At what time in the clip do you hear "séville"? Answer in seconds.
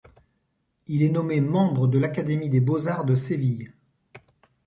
3.13-3.71